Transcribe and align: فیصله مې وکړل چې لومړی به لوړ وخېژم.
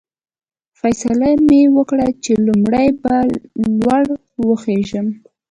فیصله 0.79 1.29
مې 1.47 1.61
وکړل 1.77 2.11
چې 2.23 2.31
لومړی 2.47 2.87
به 3.01 3.15
لوړ 3.79 4.03
وخېژم. 4.47 5.07